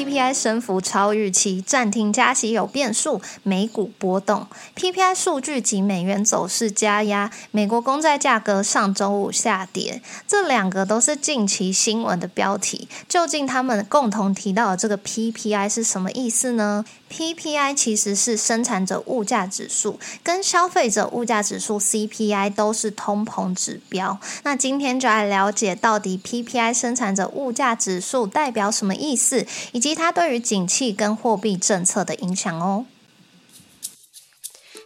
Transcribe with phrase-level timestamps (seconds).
[0.00, 4.46] PPI 升幅超预期，暂停加息有变数，美股波动。
[4.74, 12.88] PPI 数据及美元走势加压，美国公债价格上周五下跌，这两个都是近期新闻的标题。
[13.10, 24.18] 究竟他们共同提到的这个 PPI 是什么意思呢？PPI 其实是生产者物价指数，跟消费者物价指数 CPI 都是通膨指标。
[24.44, 32.86] 那今天就来了解到底 PPI 生产者物价指数代表什么意思，以及它对于景气跟货币政策的影响哦。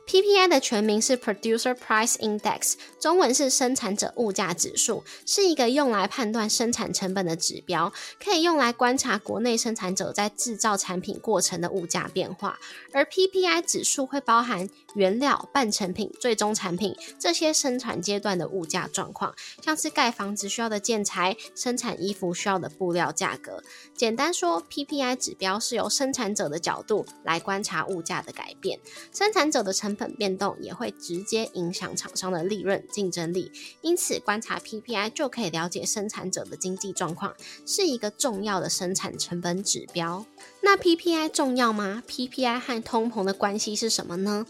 [0.06, 12.58] PPI 的全名是 Producer Price Index，中文是生产者物价指数，是一个用来判断生产成本的指标，可以用来观察国内生产者在制造产品过程的物价变化。
[12.92, 23.62] 而 PPI 指数会包含原料、半成品、最终产品这些生产阶段的物价状况，像是盖房子需要的建材、生产衣服需要的布料价格。
[23.96, 28.78] 简单说，PPI 指标是由生产者的角度来观察物价的改变，
[29.12, 33.52] 生产者的成成本变动也会直接影响厂商的利润竞争力。
[33.80, 37.32] 因此，观察 PPI 就可以了解生产者的经济状况，
[37.64, 40.26] 是一个重要的生产成本指标。
[40.60, 44.44] 那 PPI 重要吗？PPI 和通膨的关系是什么呢？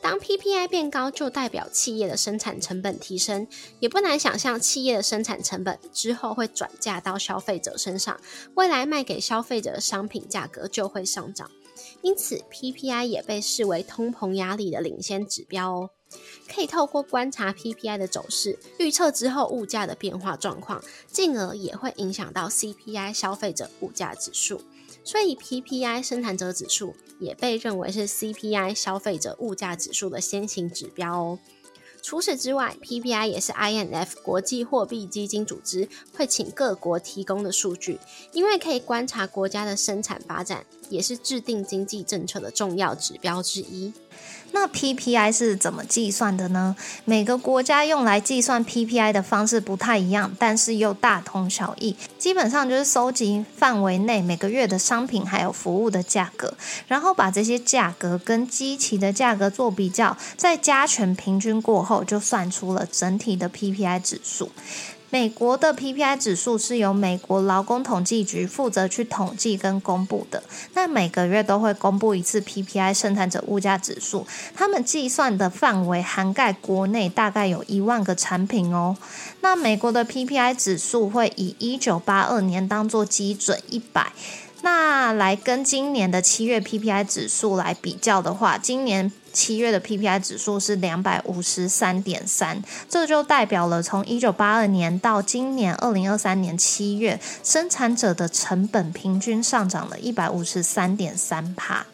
[0.00, 3.48] 当 PPI 变高，就代表企业的生产成本提升，
[3.80, 8.20] 也不难想象，企业的生产成本之后会转嫁到消费者身上，
[8.54, 11.50] 未来卖给消费者的商品价格就会上涨。
[12.02, 15.90] 因此，PPI 也被视为通膨压力的领先指标哦。
[16.48, 24.60] 可以透过观察 PPI 的走势，预测之后物价的变化状况，进而也会影响到 CPI 消费者物价指数。
[25.02, 31.38] 所以，PPI 生产者指数也被认为是 CPI 消费者物价指数的先行指标哦。
[32.00, 37.98] 除此之外，PPI 也是 INF 国际货币基金组织会请各国提供的数据，
[38.32, 43.92] 因为可以观察国家的生产发展，也是制定经济政策的重要指标之一。
[44.52, 46.76] 那 PPI 是怎么计算的呢？
[47.04, 51.96] 每个国家用来计算 PPI 的方式不太一样，但是又大同小异。
[52.16, 56.54] 基本上就是收集范围内每个月的商品还有服务的价格，
[56.86, 64.52] 然后把这些价格跟基期的价格做比较，再加权平均过后，就算出了整体的 PPI 指数。
[65.14, 70.42] 美国的 PPI 指数是由美国劳工统计局负责去统计跟公布的。
[70.72, 74.26] 那每个月都会公布一次 PPI 生产者物价指数，
[74.56, 78.96] 他们计算的范围涵盖国内大概有一万个产品哦。
[79.40, 84.12] 那美国的 PPI 指数会以一九八二年当做基准一百。
[84.62, 101.84] 那来跟今年的七月 PPI 指数来比较的话，今年七月的 PPI 指数是两百五十三点三，这就代表了从一九八二年到今年二零二三年七月，生产者的成本平均上涨了一百五十三点三帕。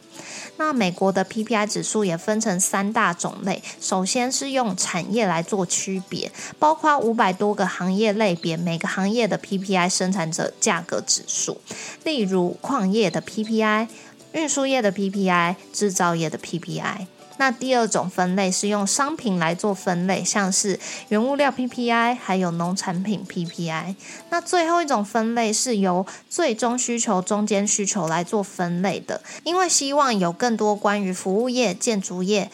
[0.59, 11.59] 那美国的 PPI 指数也分成三大种类，首先是用产业来做区别，包括五百多个行业类别，每个行业的 PPI 生产者价格指数，
[12.05, 13.89] 例如矿业的 PPI、
[14.33, 17.07] 运输业的 PPI、制造业的 PPI。
[17.41, 20.79] 那第二种分类是用商品来做分类，像是
[21.09, 23.97] 原物料 PPI，还有农产品 PPI。
[24.29, 32.51] 那最后一种分类是由最终需求、中间需求来做分类的，因为希望有更多关于服务业、建筑业。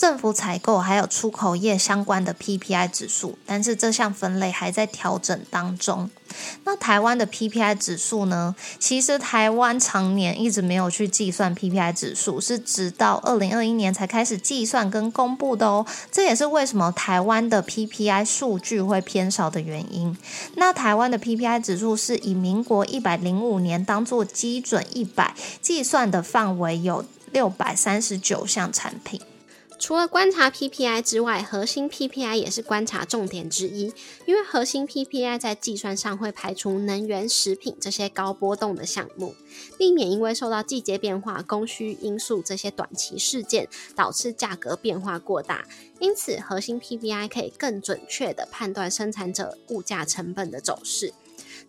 [0.00, 6.08] 政府采购还有出口业相关的 PPI 指数，但是这项分类还在调整当中。
[6.64, 8.56] 那台湾的 PPI 指数呢？
[8.78, 15.84] 其实台湾常年一直没有去计算 PPI 指数，是直到二零二一年才开始计算跟公布的哦。
[16.10, 20.16] 这也是为什么台湾的 PPI 数据会偏少的原因。
[20.54, 29.20] 那台湾的 PPI 指数是以民国一百零五年当做基准一百，计算的范围有六百三十九项产品。
[29.80, 33.92] 除了观察 PPI 之外，核心 PPI 也是观察重点之一。
[34.26, 39.34] 因为核心 PPI 在计算上会排除能源、食品这些高波动的项目，
[39.78, 43.66] 避免因为受到季节变化、供需因素这些短期事件
[43.96, 45.64] 导致价格变化过大。
[45.98, 51.14] 因此，核心 PPI 可以更准确地判断生产者物价成本的走势。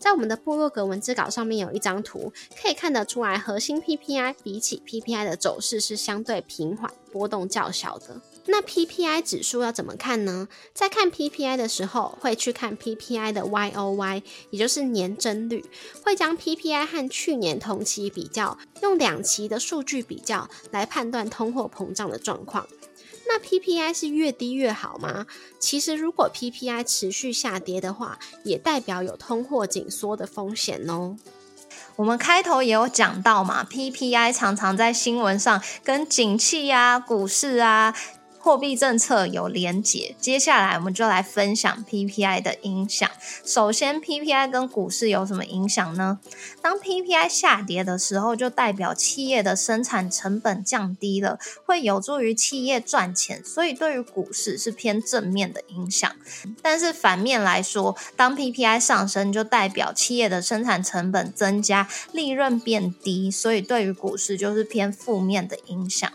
[0.01, 8.19] 在我们的部落格文字稿上面有一张图，可以看得出来，核心 PPI 比起 PPI 的走势是相对平缓、波动较小的。
[8.47, 10.47] 那 PPI 指数要怎么看呢？
[10.73, 15.63] 在看 PPI 的时候，会去看 PPI 的 YOY，也就是年增率，
[16.03, 22.65] 会将 PPI 和去年同期比较，用两期的数据比较来判断通货膨胀的状况。
[23.27, 25.25] 那 PPI 是越低越好吗？
[25.59, 31.15] 其实，如果 PPI 持续下跌的话，也代表有通货紧缩的风险哦。
[31.95, 37.95] 我们开头也有讲到嘛，PPI 常常在新闻上跟景气啊、股市啊。
[38.43, 43.07] 货币政策有连结，接下来我们就来分享 PPI 的影响。
[43.45, 46.19] 首先，PPI 跟股市有什么影响呢？
[46.59, 56.11] 当 PPI 下跌的时候，就代表企业的生产成本降低了，会有助于企业赚钱，所以对于股市是偏正面的影响。
[56.63, 66.11] 但是反面来说，当 PPI 上升，就代表企业的生产成本增加，利润变低，所以对于股市就是偏负面的影响。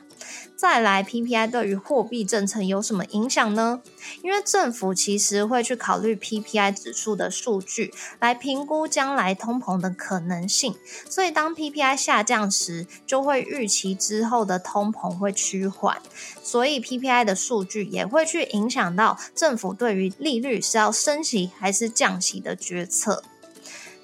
[0.57, 3.83] 再来，PPI 对于货币政策有什么影响呢？
[4.23, 10.75] 因为政府其实会去考虑 PPI 指数的数据，来评估将来通膨的可能性。
[11.09, 16.01] 所以当 PPI 下降时，就会预期之后的通膨会趋缓。
[16.43, 23.23] 所以 PPI 的数据也会去影响到政府对于利率是要升息还是降息的决策。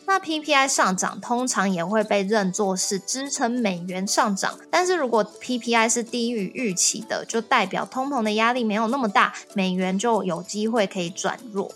[0.05, 11.73] 那 PPI 上涨通常也会被认作是支撑美元上涨，但是如果 PPI 是低于预期的，就代表通膨的压力没有那么大，美元就有机会可以转弱。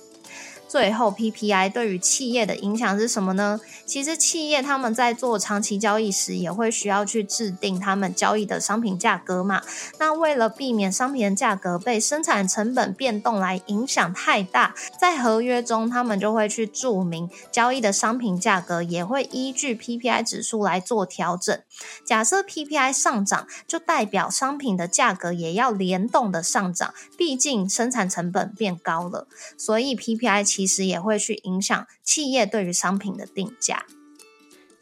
[0.76, 3.58] 最后，PPI 对于企业的影响是什么呢？
[3.86, 9.62] 其实企业他们在做长期交易时，也会需要去制定他们交易的商品价格嘛。
[9.98, 21.58] 那为了避免商品的价格被生产成本变动来影响太大，在合约中他们就会去注明交易的商品价格也会依据 PPI 指数来做调整。
[22.04, 29.26] 假设 PPI 上涨，就代表商品的价格也要联动的上涨，毕竟生产成本变高了，
[29.56, 30.44] 所以 PPI。
[30.44, 33.86] 其其实也会去影响企业对于商品的定价。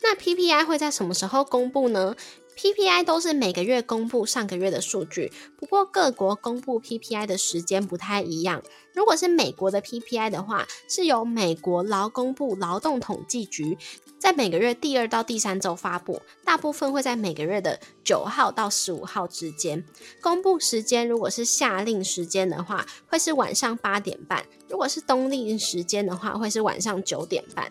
[0.01, 2.17] 那 PPI 会在什么时候公布呢
[2.57, 8.63] ？PPI 都是每个月公布上个月的数据，不过各国公布 PPI 的时间不太一样。
[8.95, 13.77] 如果是美国的 PPI 的话，是由美国劳工部劳动统计局。
[14.19, 19.85] 在每个月第二到第三周发布，大部分会在每个月的九号到十五号之间
[20.23, 21.07] 公布时间。
[21.07, 27.71] 如果是夏令时间的话，会是晚上八点半；如果是冬令时间的话，会是晚上九点半。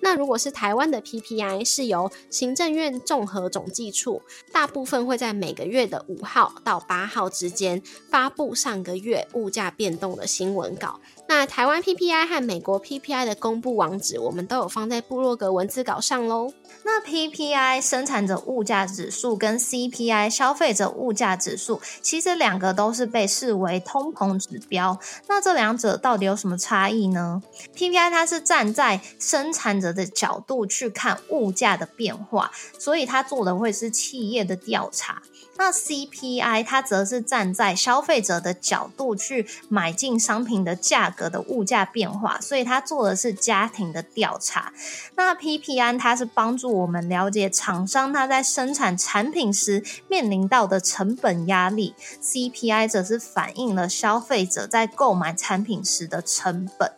[0.00, 4.20] 那如果是台湾的 PPI，是由行政院综合总计处，
[4.52, 10.98] 大部分会在每个月的五号到八号之间发布上个月物价变动的新闻文稿。
[11.28, 16.52] 那台湾 PPI 和美国 PPI 的公布网址，我们都有放在部落格文字稿上喽。
[16.82, 24.98] 那 PPI 生产者物价指数跟 CPI 消费者物价指数，其实两个都是被视为通膨指标。
[25.28, 27.42] 那这两者到底有什么差异呢
[27.74, 35.22] ？PPI 它是站在生产者的角度去看物价的变化，所以它做的会是企业的调查。
[35.56, 44.72] 那 CPI 它则是站在消费者的角度去买进商品的价格的物价变化，所以它做的是家庭的调查。
[45.14, 56.92] 那 PPI 它是帮助我们了解厂商他在生产产品时面临到的成本压力，CPI 则是反映了消费者在购买产品时的成本。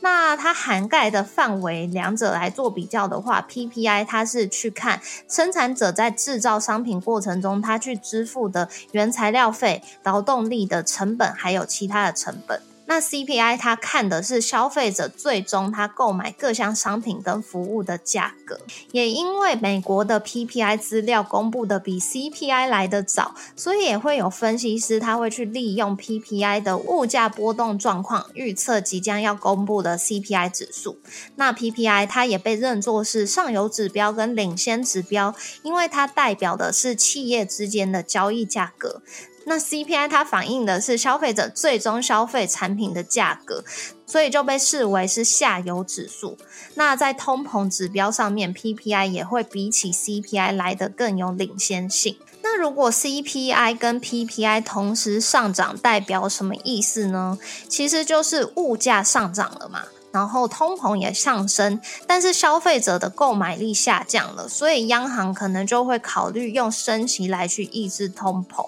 [0.00, 12.60] 那它涵盖的范围，两者来做比较的话，PPI 它是去看生产者在制造商品过程中，他去支付的原材料费、劳动力的成本，还有其他的成本。
[12.86, 18.60] 那 CPI 它看的是消费者最终他购买各项商品跟服务的价格，
[18.92, 30.98] 也因为美国的 PPI 资料公布的比 CPI 来得早，所以也会有分析师他会去利用 PPI 的物价波动状况，预测即将要公布的 CPI 指数。
[31.36, 39.02] 那 PPI 它也被认作是上游指标跟领先指标，因为它代表的是企业之间的交易价格。
[39.46, 43.62] 那 CPI 它反映的是消费者最终消费产品的价格，
[44.06, 46.38] 所以就被视为是下游指数。
[46.74, 52.16] 那在通膨指标上面，PPI 也会比起 CPI 来的更有领先性。
[52.42, 57.38] 那如果 CPI 跟 PPI 同时上涨，代表什么意思呢？
[57.68, 68.66] 其实就是物价上涨了嘛，然后通膨也上升，但是消费者的购买力下降了，所以央行可能就会考虑用升息来去抑制通膨。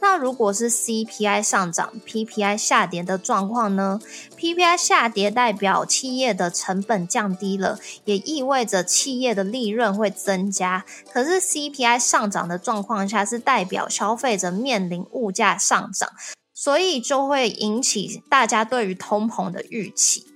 [0.00, 4.00] 那如果是 CPI 上涨，PPI 下跌的状况呢
[4.36, 10.84] ？PPI 下跌代表企业的成本降低了，也意味着企业的利润会增加。
[11.12, 16.10] 可是 CPI 上涨的状况下，是代表消费者面临物价上涨，
[16.54, 20.26] 所以就会引起大家对于通膨的预期。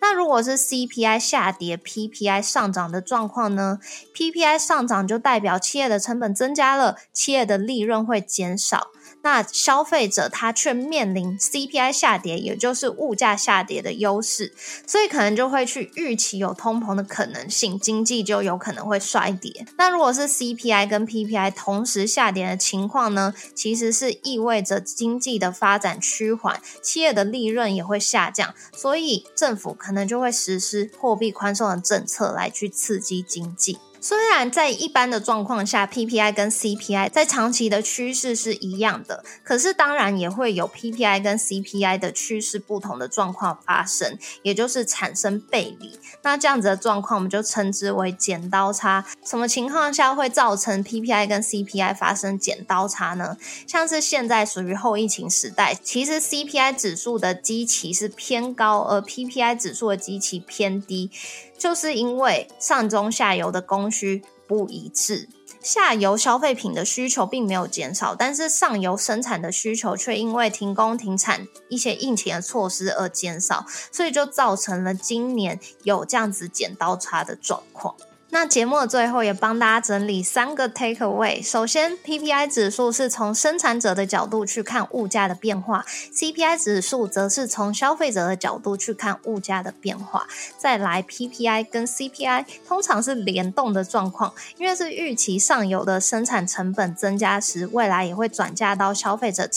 [0.00, 3.78] 那如果是 CPI 下跌，PPI 上涨的状况呢
[4.14, 8.88] ？PPI 上涨就代表企业的成本增加了，企业的利润会减少。
[9.28, 14.54] 那消费者他却面临 CPI 下跌，也就是物价下跌的优势，
[14.86, 19.66] 所以可能就会去预期有通膨的可能性，经济就有可能会衰跌。
[19.76, 23.34] 那如果是 CPI 跟 PPI 同时下跌的情况呢？
[23.54, 33.76] 其实是意味着经济的发展趋缓，企业的利润也会下降，所以政府可能就会实施货币宽松的政策来去刺激经济。
[34.00, 45.98] 虽然在一般的状况下，PPI 跟 CPI 在长期的趋势是一样的，可是当然也会有 PPI 跟 CPI 的趋势不同的状况发生，也就是产生背离。
[46.22, 49.04] 那这样子的状况，我们就称之为剪刀差。
[49.24, 53.36] 什么情况下会造成 PPI 跟 CPI 发生剪刀差呢？
[53.66, 61.10] 像是现在属于后疫情时代，其实 CPI 指数的基期是偏高，而 PPI 指数的基期偏低。
[61.58, 65.28] 就是因为上中下游的供需不一致，
[65.60, 77.96] 下游消费品的需求并没有减少，但是上游生产的需求却因为停工停产一些应急的措施而减少，所以就造成了今年有这样子剪刀差的状况。
[78.30, 81.42] 那节目的最后也帮大家整理三个 take away。
[81.42, 90.28] 首先，PPI 指数是从生产者的角度去看物价的变化，CPI 指数则是从消费者的角度去看物价的变化。
[90.58, 99.48] 再来，PPI 跟 CPI 通常是联动的状况，因为是预期上游的生产成本增加时，未来也会转嫁到消费者，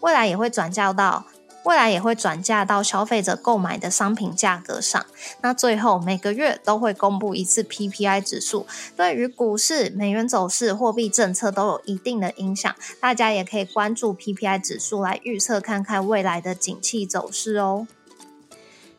[0.00, 1.24] 未来也会转嫁到。
[1.66, 5.04] 未来也会转嫁到消费者购买的商品价格上。
[5.40, 12.72] 那最后每个月都会公布一次 PPI 指数，对于股市、美元走势、货币政策都有一定的影响。
[13.00, 17.88] 大家也可以关注 PPI 指数来预测看看未来的景气走势哦。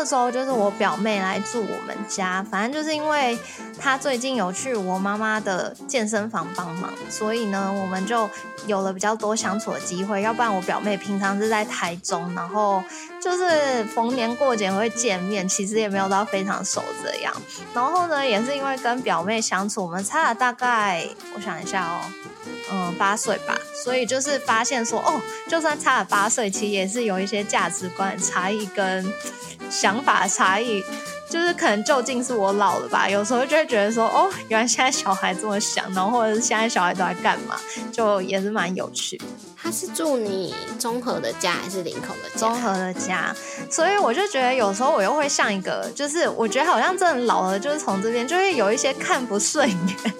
[0.00, 3.38] 这周就是我表妹来住我们家，反正就是因为
[3.78, 8.26] 她最近有去我妈妈的健身房帮忙，所以呢，我们就
[8.66, 10.22] 有了比较多相处的机会。
[10.22, 12.82] 要不然我表妹平常是在台中，然后
[13.20, 17.30] 就是逢年过节会见面，其实也没有到非常熟这样。
[17.74, 22.00] 然后呢，也是因为跟表妹相处，我们差了大概，我想一下哦，
[22.70, 29.12] 嗯，八岁吧，所以就是发现说，哦，就算差了八岁，其实也是有一些价值观差异跟。
[29.70, 30.82] 想法差异，
[31.28, 33.08] 就是可能究竟是我老了吧？
[33.08, 37.54] 有时候就会觉得说，哦，原来现在小孩这么想，然后或者是现在小孩都在干嘛，
[37.92, 39.20] 就也是蛮有趣。
[39.72, 42.38] 是住你综合的家还是林口的家？
[42.38, 43.34] 综合的家，
[43.70, 50.14] 所以我就觉得有时候我又会像一个，就是我觉得好像真的老了，就是从这边就会有一些看不顺眼，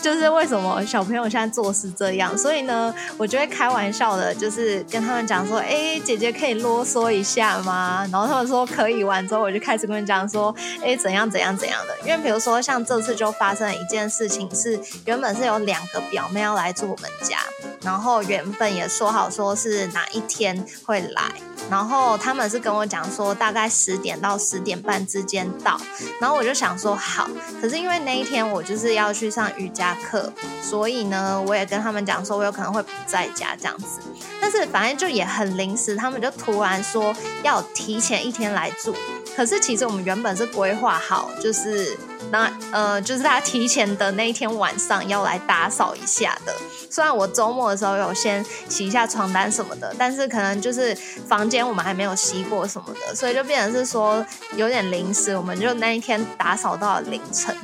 [0.00, 2.36] 就是为什么小朋友现在做事这样？
[2.38, 8.06] 所以呢，我就会开玩笑的，就是跟他们讲说，哎，姐姐可以啰嗦一下吗？
[8.12, 12.08] 然后他们说可以，完之后我就开始跟他们讲说，哎，怎样怎样怎样的？
[12.08, 17.38] 因为比如说像这次就发生了一件事情，是原本是有两个表妹要来住我们家，
[17.82, 18.77] 然后原本。
[18.78, 21.22] 也说好说是哪一天会来，
[21.68, 25.80] 然后他们是跟我讲说大概十点到十点半之间到，
[26.20, 27.28] 然后我就想说好，
[27.60, 30.32] 可是因为那一天我就是要去上瑜伽课，
[30.62, 34.00] 所以呢我也跟他们讲说我有可能会不在家这样子，
[34.40, 38.94] 但是反正就也很临时，他们就突然说要提前一天来住。
[39.36, 41.96] 可是其实我们原本是规划好，就是
[42.32, 46.52] 那呃，就是他提前的那一天晚上要来打扫一下的。
[46.90, 50.92] 虽然我周末的时候有先洗一下床单什么的，但是可能就是
[51.28, 54.26] 房间我们还没有吸过什么的，所以就变成是说
[54.56, 57.56] 有点临时，我们就那一天打扫到了凌晨。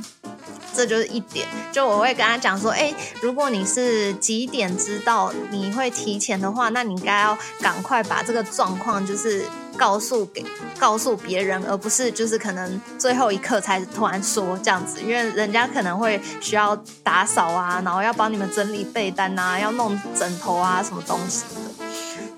[0.74, 9.44] 这就是一点，就我会跟他讲说，哎，如果你是几点知道你会提前的话，那你应该要赶快把这个状况就是
[9.76, 10.44] 告诉给
[10.78, 21.44] 告诉别人，而不是就是可能最后一刻才突然说这样子，因为人家可能会需要打扫啊，然后要帮你们整理被单啊，要弄枕头啊什么东西。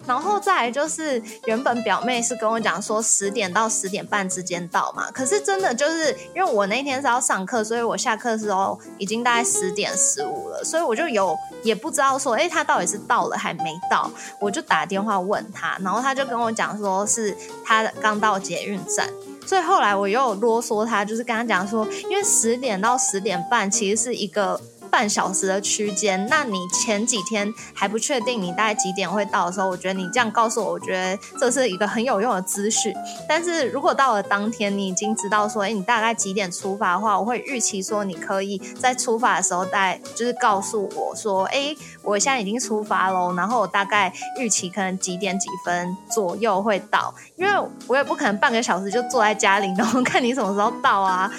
[0.07, 14.11] 然后再来就是，原本表妹是跟我讲说十点到十点半之间到嘛，可是真的就是因为我那天是要上课，所以我下课的时候已经大概十点十五了，所以我就有也不知道说，哎，他到底是到了还没到，
[14.41, 19.09] 我就打电话问他，然后他就跟我讲说是他刚到捷运站，
[19.45, 24.61] 所以后来我又啰嗦他，就是跟他讲说，因为十点到十点半其实是一个。
[24.97, 32.95] 半小时的区间，那你前几天还不确定你大概几点会到的时候，我觉得你这样告诉我，我觉得这是一个很有用的资讯。
[33.29, 44.11] 但是如果到了当天，你已经知道说，哎，你大概几点出发的话，我会预期说，你可以在出发的时候带，就是告诉我说，哎，我现在已经出发喽，然后我大概
[44.41, 51.31] 预期可能几点几分左右会到，因为我也不可能半个小时就坐在家里，然后看你什么时候到啊。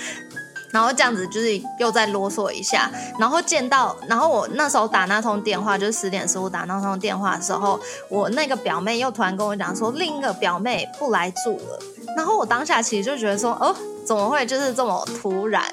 [0.71, 11.79] 然后这样子就是又再啰嗦一下，然后见到，然后我那时候打那通电话，就是十点十五打那通电话的时候，我那个表妹又突然跟我讲说，另一个表妹不来住了。
[12.15, 15.63] 然后我当下其实就觉得说，哦，怎么会就是这么突然？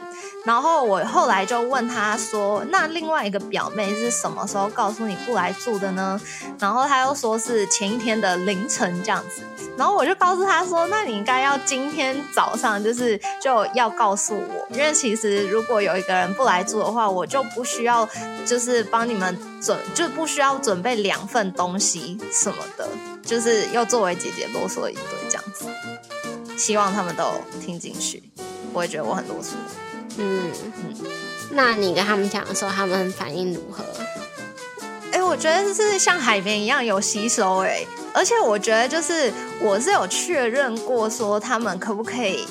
[0.45, 6.21] 然后我后来就问他说：“那另外一个表妹是什么时候告诉你不来住的呢？”
[6.61, 9.43] 然后他又说是前一天的凌晨这样子。
[9.77, 18.07] 然后我就告诉他说：“那你应该要今天早上就是就要告诉我，因为其实如果有一个人不来住的话，我就不需要
[18.45, 22.87] 就是帮你们准就不需要准备两份东西什么的，
[23.25, 25.65] 就是又作为姐姐啰嗦一堆这样子。
[26.57, 28.23] 希望他们都听进去，
[28.75, 29.55] 我也觉得我很啰嗦。”
[30.19, 30.51] 嗯，
[31.51, 33.85] 那你跟他们讲的时候，他们反应如何？
[35.13, 42.47] 哎，我觉得是像海绵一样有吸收哎，而且我觉得就是我是有确认过，说他们可不可以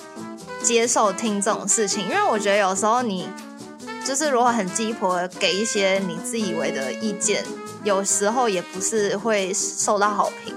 [0.62, 3.28] 接受听这种事情，因为我觉得有时候你
[4.06, 7.44] 就是如果很鸡婆给一些你自以为的意见，
[7.84, 10.56] 有时候也不是会受到好评。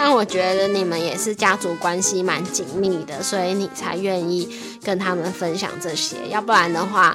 [0.00, 4.48] 但我觉得你们也是家族关系蛮紧密的，所以你才愿意
[4.84, 6.14] 跟他们分享这些。
[6.30, 7.12] 要不然的话，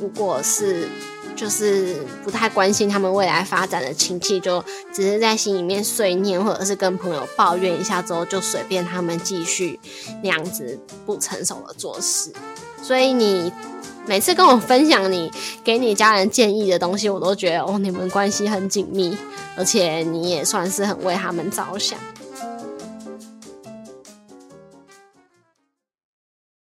[0.00, 0.88] 如果是
[1.36, 9.78] 就是不太关心他们未来发展的亲戚，就只是在心里面碎念，或者是跟朋友抱怨一下之后，就随便他们继续
[10.22, 12.32] 那样子不成熟的做事。
[12.82, 13.52] 所以你
[14.06, 15.30] 每次跟我分享你
[15.62, 19.16] 给你家人建议的东西，我都觉得哦，你们关系很紧密，
[19.54, 21.98] 而且你也算是很为他们着想。